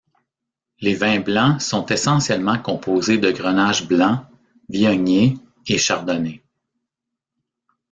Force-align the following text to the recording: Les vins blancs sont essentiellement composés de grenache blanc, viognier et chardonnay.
Les 0.79 0.95
vins 0.95 1.19
blancs 1.19 1.61
sont 1.61 1.85
essentiellement 1.85 2.57
composés 2.57 3.19
de 3.19 3.29
grenache 3.31 3.87
blanc, 3.87 4.25
viognier 4.67 5.37
et 5.67 5.77
chardonnay. 5.77 6.41